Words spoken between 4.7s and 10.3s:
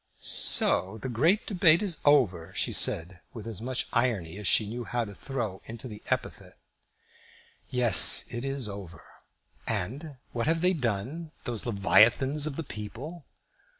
how to throw into the epithet. "Yes; it is over." "And